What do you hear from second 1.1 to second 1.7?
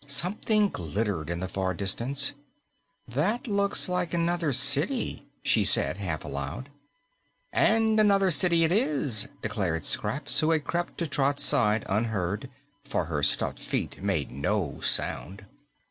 in the